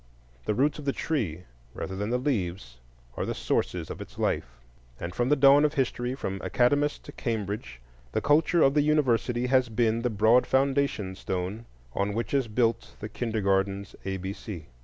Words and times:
The 0.45 0.55
roots 0.55 0.79
of 0.79 0.85
the 0.85 0.93
tree, 0.93 1.43
rather 1.75 1.95
than 1.95 2.09
the 2.09 2.17
leaves, 2.17 2.79
are 3.15 3.23
the 3.23 3.35
sources 3.35 3.91
of 3.91 4.01
its 4.01 4.17
life; 4.17 4.57
and 4.99 5.13
from 5.13 5.29
the 5.29 5.35
dawn 5.35 5.63
of 5.63 5.75
history, 5.75 6.15
from 6.15 6.41
Academus 6.41 6.97
to 7.03 7.11
Cambridge, 7.11 7.79
the 8.11 8.19
culture 8.19 8.63
of 8.63 8.73
the 8.73 8.81
University 8.81 9.45
has 9.45 9.69
been 9.69 10.01
the 10.01 10.09
broad 10.09 10.47
foundation 10.47 11.13
stone 11.15 11.65
on 11.93 12.15
which 12.15 12.33
is 12.33 12.47
built 12.47 12.95
the 12.99 13.09
kindergarten's 13.09 13.95
A 14.03 14.17
B 14.17 14.33
C. 14.33 14.65